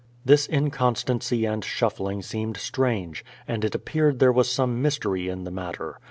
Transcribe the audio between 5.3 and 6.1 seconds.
the matter.